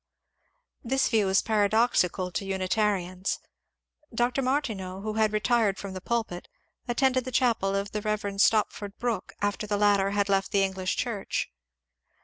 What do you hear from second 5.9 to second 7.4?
the pulpit, attended the